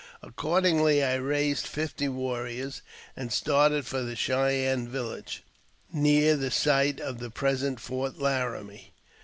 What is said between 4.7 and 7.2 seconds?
village, near the site of